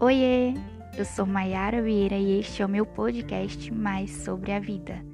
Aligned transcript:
Oiê, 0.00 0.54
eu 0.96 1.04
sou 1.04 1.26
Mayara 1.26 1.82
Vieira 1.82 2.14
e 2.14 2.38
este 2.38 2.62
é 2.62 2.64
o 2.64 2.68
meu 2.68 2.86
podcast 2.86 3.68
Mais 3.74 4.08
sobre 4.12 4.52
a 4.52 4.60
Vida. 4.60 5.04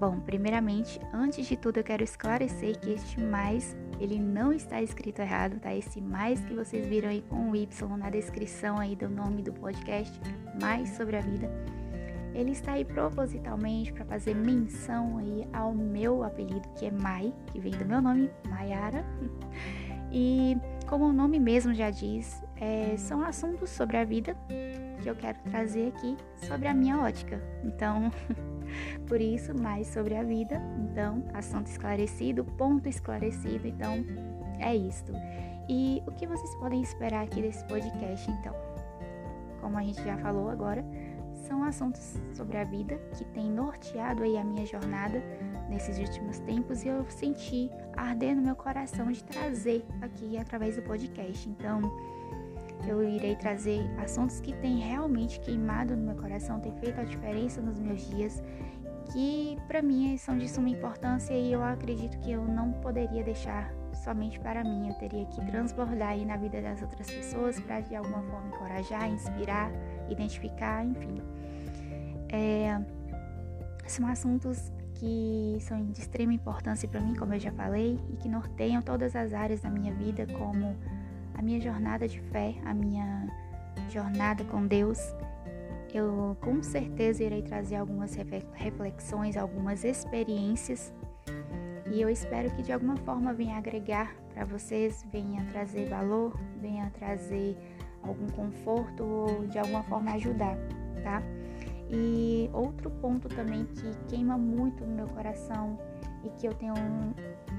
Bom, 0.00 0.20
primeiramente, 0.20 0.98
antes 1.12 1.46
de 1.46 1.54
tudo 1.54 1.80
eu 1.80 1.84
quero 1.84 2.02
esclarecer 2.02 2.80
que 2.80 2.92
este 2.92 3.20
mais, 3.20 3.76
ele 4.00 4.18
não 4.18 4.54
está 4.54 4.80
escrito 4.80 5.20
errado, 5.20 5.60
tá? 5.60 5.74
Esse 5.74 6.00
mais 6.00 6.40
que 6.40 6.54
vocês 6.54 6.86
viram 6.86 7.10
aí 7.10 7.22
com 7.28 7.50
o 7.50 7.54
Y 7.54 7.68
na 7.98 8.08
descrição 8.08 8.78
aí 8.78 8.96
do 8.96 9.06
nome 9.06 9.42
do 9.42 9.52
podcast, 9.52 10.18
Mais 10.58 10.88
sobre 10.96 11.18
a 11.18 11.20
Vida, 11.20 11.50
ele 12.34 12.52
está 12.52 12.72
aí 12.72 12.86
propositalmente 12.86 13.92
para 13.92 14.06
fazer 14.06 14.34
menção 14.34 15.18
aí 15.18 15.46
ao 15.52 15.74
meu 15.74 16.24
apelido, 16.24 16.66
que 16.78 16.86
é 16.86 16.90
Mai, 16.90 17.34
que 17.52 17.60
vem 17.60 17.72
do 17.72 17.84
meu 17.84 18.00
nome, 18.00 18.30
Mayara. 18.48 19.04
E 20.12 20.56
como 20.86 21.06
o 21.06 21.12
nome 21.12 21.38
mesmo 21.40 21.74
já 21.74 21.90
diz, 21.90 22.40
é, 22.60 22.96
são 22.96 23.22
assuntos 23.22 23.70
sobre 23.70 23.96
a 23.96 24.04
vida 24.04 24.36
que 25.02 25.08
eu 25.08 25.14
quero 25.14 25.38
trazer 25.50 25.88
aqui 25.88 26.16
sobre 26.46 26.68
a 26.68 26.74
minha 26.74 27.00
ótica. 27.00 27.40
Então, 27.64 28.10
por 29.06 29.20
isso, 29.20 29.56
mais 29.56 29.86
sobre 29.88 30.16
a 30.16 30.22
vida. 30.22 30.60
Então, 30.78 31.24
assunto 31.34 31.66
esclarecido, 31.66 32.44
ponto 32.44 32.88
esclarecido. 32.88 33.66
Então, 33.66 34.04
é 34.58 34.74
isto. 34.74 35.12
E 35.68 36.02
o 36.06 36.12
que 36.12 36.26
vocês 36.26 36.54
podem 36.56 36.80
esperar 36.82 37.24
aqui 37.24 37.42
desse 37.42 37.64
podcast, 37.66 38.30
então? 38.30 38.54
Como 39.60 39.76
a 39.76 39.82
gente 39.82 40.02
já 40.02 40.16
falou 40.18 40.48
agora, 40.48 40.84
são 41.46 41.62
assuntos 41.64 42.14
sobre 42.34 42.56
a 42.56 42.64
vida 42.64 42.96
que 43.16 43.24
tem 43.26 43.50
norteado 43.50 44.22
aí 44.22 44.36
a 44.36 44.44
minha 44.44 44.66
jornada 44.66 45.22
nesses 45.68 45.98
últimos 45.98 46.38
tempos 46.40 46.84
e 46.84 46.88
eu 46.88 47.04
senti 47.08 47.70
arder 47.96 48.34
no 48.34 48.42
meu 48.42 48.56
coração 48.56 49.10
de 49.10 49.22
trazer 49.24 49.84
aqui 50.00 50.36
através 50.38 50.76
do 50.76 50.82
podcast. 50.82 51.48
Então, 51.48 51.80
eu 52.86 53.02
irei 53.02 53.36
trazer 53.36 53.80
assuntos 53.98 54.40
que 54.40 54.52
têm 54.56 54.78
realmente 54.78 55.40
queimado 55.40 55.96
no 55.96 56.02
meu 56.02 56.16
coração, 56.16 56.60
têm 56.60 56.72
feito 56.78 57.00
a 57.00 57.04
diferença 57.04 57.60
nos 57.60 57.78
meus 57.78 58.08
dias, 58.08 58.42
que 59.12 59.56
para 59.66 59.80
mim 59.82 60.16
são 60.16 60.36
de 60.36 60.48
suma 60.48 60.68
importância 60.68 61.32
e 61.32 61.52
eu 61.52 61.62
acredito 61.62 62.18
que 62.18 62.32
eu 62.32 62.44
não 62.44 62.72
poderia 62.72 63.22
deixar 63.22 63.72
somente 64.04 64.38
para 64.38 64.62
mim, 64.62 64.88
eu 64.88 64.94
teria 64.94 65.24
que 65.26 65.44
transbordar 65.46 66.10
aí 66.10 66.24
na 66.24 66.36
vida 66.36 66.60
das 66.60 66.82
outras 66.82 67.10
pessoas 67.10 67.58
para 67.60 67.80
de 67.80 67.94
alguma 67.94 68.22
forma 68.22 68.48
encorajar, 68.48 69.08
inspirar, 69.08 69.70
identificar, 70.10 70.84
enfim. 70.84 71.20
É, 72.28 72.80
são 73.86 74.06
assuntos 74.06 74.72
que 74.94 75.58
são 75.60 75.84
de 75.86 76.00
extrema 76.00 76.32
importância 76.32 76.88
para 76.88 77.00
mim, 77.00 77.14
como 77.14 77.34
eu 77.34 77.38
já 77.38 77.52
falei, 77.52 77.98
e 78.10 78.16
que 78.16 78.28
norteiam 78.28 78.82
todas 78.82 79.14
as 79.14 79.32
áreas 79.32 79.60
da 79.60 79.70
minha 79.70 79.94
vida, 79.94 80.26
como 80.38 80.76
a 81.36 81.42
minha 81.42 81.60
jornada 81.60 82.08
de 82.08 82.20
fé, 82.20 82.54
a 82.64 82.72
minha 82.72 83.28
jornada 83.90 84.44
com 84.44 84.66
Deus. 84.66 84.98
Eu 85.92 86.36
com 86.40 86.62
certeza 86.62 87.22
irei 87.24 87.42
trazer 87.42 87.76
algumas 87.76 88.14
reflexões, 88.54 89.36
algumas 89.36 89.84
experiências, 89.84 90.92
e 91.90 92.00
eu 92.00 92.10
espero 92.10 92.50
que 92.50 92.62
de 92.62 92.72
alguma 92.72 92.96
forma 92.96 93.32
venha 93.32 93.56
agregar 93.56 94.14
para 94.34 94.44
vocês, 94.44 95.06
venha 95.10 95.44
trazer 95.52 95.88
valor, 95.88 96.38
venha 96.60 96.90
trazer 96.90 97.56
algum 98.02 98.26
conforto 98.28 99.04
ou 99.04 99.46
de 99.46 99.58
alguma 99.58 99.82
forma 99.84 100.12
ajudar, 100.12 100.56
tá? 101.02 101.22
E 101.88 102.50
outro 102.52 102.90
ponto 102.90 103.28
também 103.28 103.64
que 103.66 103.94
queima 104.08 104.36
muito 104.36 104.84
no 104.84 104.94
meu 104.94 105.06
coração 105.08 105.78
e 106.24 106.30
que 106.30 106.46
eu 106.46 106.54
tenho 106.54 106.74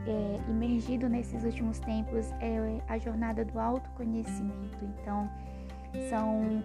é, 0.08 0.50
imergido 0.50 1.10
nesses 1.10 1.44
últimos 1.44 1.80
tempos 1.80 2.32
é 2.40 2.82
a 2.88 2.98
jornada 2.98 3.44
do 3.44 3.60
autoconhecimento. 3.60 4.84
Então, 4.84 5.30
são 6.10 6.64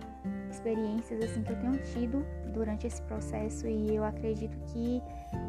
experiências 0.50 1.24
assim 1.24 1.42
que 1.42 1.52
eu 1.52 1.58
tenho 1.58 1.78
tido 1.78 2.26
durante 2.52 2.86
esse 2.86 3.00
processo 3.02 3.66
e 3.66 3.94
eu 3.94 4.04
acredito 4.04 4.56
que 4.66 5.02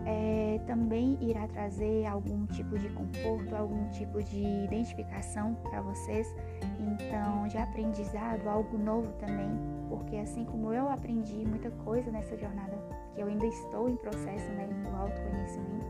é, 0.06 0.59
também 0.66 1.17
irá 1.22 1.47
trazer 1.47 2.06
algum 2.06 2.45
tipo 2.47 2.78
de 2.78 2.90
conforto, 2.90 3.56
algum 3.56 3.90
tipo 3.90 4.23
de 4.23 4.44
identificação 4.63 5.56
para 5.56 5.81
vocês. 5.81 6.34
Então, 6.79 7.47
de 7.47 7.57
aprendizado, 7.57 8.47
algo 8.47 8.78
novo 8.78 9.12
também, 9.13 9.51
porque 9.90 10.17
assim 10.17 10.46
como 10.46 10.73
eu 10.73 10.90
aprendi 10.90 11.46
muita 11.46 11.69
coisa 11.84 12.09
nessa 12.12 12.38
jornada, 12.38 12.78
que 13.13 13.22
eu 13.22 13.28
ainda 13.28 13.46
estou 13.46 13.90
em 13.90 13.97
processo 13.97 14.50
né, 14.51 14.67
do 14.67 14.96
autoconhecimento, 14.96 15.85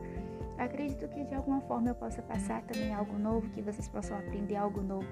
acredito 0.58 1.08
que 1.08 1.24
de 1.24 1.34
alguma 1.34 1.60
forma 1.62 1.88
eu 1.88 1.94
possa 1.94 2.22
passar 2.22 2.62
também 2.62 2.94
algo 2.94 3.18
novo, 3.18 3.48
que 3.50 3.62
vocês 3.62 3.88
possam 3.88 4.18
aprender 4.18 4.56
algo 4.56 4.80
novo 4.82 5.06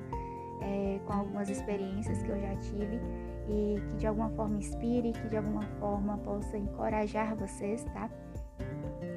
é, 0.63 1.01
com 1.07 1.13
algumas 1.13 1.49
experiências 1.49 2.23
que 2.23 2.31
eu 2.31 2.41
já 2.41 2.55
tive 2.57 3.01
e 3.49 3.81
que 3.89 3.97
de 3.97 4.07
alguma 4.07 4.31
forma 4.31 4.59
inspire, 4.59 5.13
que 5.13 5.29
de 5.29 5.37
alguma 5.37 5.63
forma 5.81 6.19
possa 6.19 6.57
encorajar 6.57 7.35
vocês, 7.37 7.85
tá? 7.93 8.09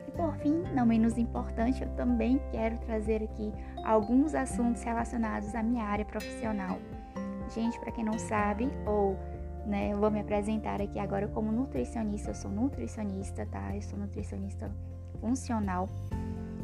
E 0.08 0.12
por 0.12 0.36
fim, 0.38 0.64
não 0.74 0.86
menos 0.86 1.18
importante, 1.18 1.84
eu 1.84 1.90
também 1.96 2.42
quero 2.52 2.78
trazer 2.80 3.24
aqui 3.24 3.54
alguns 3.84 4.34
assuntos 4.34 4.82
relacionados 4.84 5.54
à 5.54 5.62
minha 5.62 5.84
área 5.84 6.06
profissional. 6.06 6.78
Gente, 7.54 7.80
para 7.80 7.92
quem 7.92 8.04
não 8.04 8.18
sabe, 8.18 8.72
ou 8.86 9.16
né, 9.66 9.94
eu 9.94 10.00
vou 10.00 10.10
me 10.10 10.20
apresentar 10.20 10.82
aqui 10.82 11.00
agora 11.00 11.28
como 11.28 11.52
nutricionista, 11.52 12.32
eu 12.32 12.36
sou 12.36 12.50
nutricionista, 12.50 13.46
tá? 13.46 13.76
Eu 13.76 13.82
sou 13.82 13.98
nutricionista 14.00 14.72
funcional. 15.26 15.90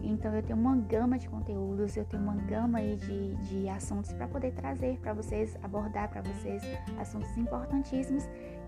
Então 0.03 0.33
eu 0.35 0.43
tenho 0.43 0.57
uma 0.57 0.75
gama 0.75 1.17
de 1.17 1.27
conteúdos, 1.27 1.95
eu 1.95 2.05
tenho 2.05 2.21
uma 2.21 2.35
gama 2.35 2.79
aí 2.79 2.95
de, 2.95 3.35
de 3.47 3.69
assuntos 3.69 4.11
para 4.13 4.27
poder 4.27 4.51
trazer 4.51 4.97
para 4.99 5.13
vocês, 5.13 5.57
abordar 5.63 6.09
para 6.09 6.21
vocês 6.21 6.63
assuntos 6.99 7.35
importantíssimos 7.37 8.27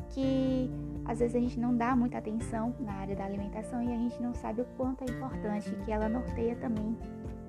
que 0.09 0.69
às 1.05 1.19
vezes 1.19 1.35
a 1.35 1.39
gente 1.39 1.59
não 1.59 1.75
dá 1.75 1.95
muita 1.95 2.17
atenção 2.19 2.75
na 2.79 2.93
área 2.93 3.15
da 3.15 3.25
alimentação 3.25 3.81
e 3.81 3.91
a 3.91 3.97
gente 3.97 4.21
não 4.21 4.33
sabe 4.33 4.61
o 4.61 4.65
quanto 4.77 5.03
é 5.03 5.11
importante 5.11 5.71
que 5.85 5.91
ela 5.91 6.07
norteia 6.07 6.55
também 6.55 6.95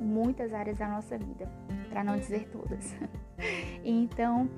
muitas 0.00 0.52
áreas 0.52 0.78
da 0.78 0.88
nossa 0.88 1.16
vida, 1.18 1.48
para 1.88 2.02
não 2.02 2.16
dizer 2.16 2.48
todas. 2.48 2.94
então 3.84 4.48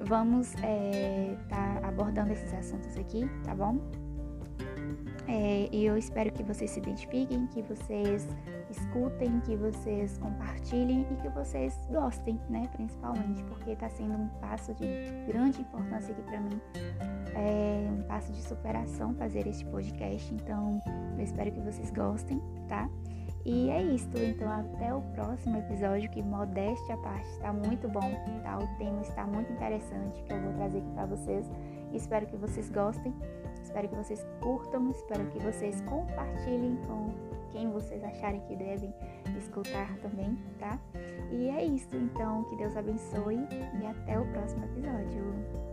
vamos 0.00 0.54
estar 0.54 0.66
é, 0.66 1.36
tá 1.48 1.80
abordando 1.84 2.32
esses 2.32 2.52
assuntos 2.52 2.96
aqui, 2.96 3.28
tá 3.44 3.54
bom? 3.54 3.78
É, 5.28 5.68
eu 5.72 5.96
espero 5.96 6.32
que 6.32 6.42
vocês 6.42 6.70
se 6.70 6.80
identifiquem, 6.80 7.46
que 7.46 7.62
vocês 7.62 8.26
escutem, 8.70 9.40
que 9.40 9.56
vocês 9.56 10.18
compartilhem 10.18 11.06
e 11.10 11.16
que 11.16 11.28
vocês 11.28 11.78
gostem, 11.90 12.40
né? 12.48 12.68
Principalmente, 12.72 13.42
porque 13.44 13.70
está 13.70 13.88
sendo 13.88 14.14
um 14.14 14.28
passo 14.40 14.74
de 14.74 14.86
grande 15.26 15.60
importância 15.60 16.12
aqui 16.12 16.22
para 16.22 16.40
mim, 16.40 16.60
é 17.34 17.88
um 17.90 18.02
passo 18.02 18.32
de 18.32 18.42
superação 18.42 19.14
fazer 19.14 19.46
este 19.46 19.64
podcast. 19.66 20.34
Então, 20.34 20.80
eu 21.16 21.24
espero 21.24 21.52
que 21.52 21.60
vocês 21.60 21.90
gostem, 21.90 22.40
tá? 22.68 22.88
E 23.44 23.70
é 23.70 23.82
isso, 23.82 24.08
então 24.16 24.48
até 24.48 24.94
o 24.94 25.00
próximo 25.14 25.58
episódio, 25.58 26.08
que 26.10 26.22
modéstia 26.22 26.94
à 26.94 26.98
parte, 26.98 27.28
está 27.30 27.52
muito 27.52 27.88
bom, 27.88 28.12
tá? 28.42 28.58
O 28.58 28.78
tema 28.78 29.00
está 29.00 29.26
muito 29.26 29.52
interessante 29.52 30.22
que 30.22 30.32
eu 30.32 30.40
vou 30.40 30.52
trazer 30.52 30.78
aqui 30.78 30.90
para 30.92 31.06
vocês. 31.06 31.50
Espero 31.92 32.26
que 32.26 32.36
vocês 32.36 32.70
gostem. 32.70 33.12
Espero 33.62 33.88
que 33.88 33.94
vocês 33.94 34.26
curtam, 34.40 34.90
espero 34.90 35.24
que 35.30 35.38
vocês 35.38 35.80
compartilhem 35.82 36.76
com 36.86 37.12
quem 37.50 37.70
vocês 37.70 38.02
acharem 38.02 38.40
que 38.48 38.56
devem 38.56 38.92
escutar 39.38 39.96
também, 39.98 40.36
tá? 40.58 40.78
E 41.30 41.48
é 41.48 41.64
isso, 41.64 41.94
então, 41.96 42.44
que 42.44 42.56
Deus 42.56 42.76
abençoe 42.76 43.38
e 43.80 43.86
até 43.86 44.18
o 44.18 44.26
próximo 44.32 44.64
episódio. 44.64 45.71